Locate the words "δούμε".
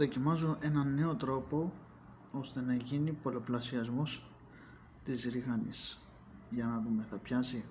6.80-7.06